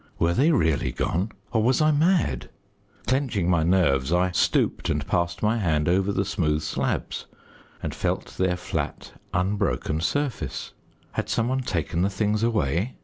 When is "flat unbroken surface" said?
8.57-10.73